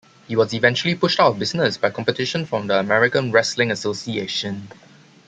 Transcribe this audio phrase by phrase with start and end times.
[0.27, 4.67] He was eventually pushed out of business by competition from the American Wrestling Association.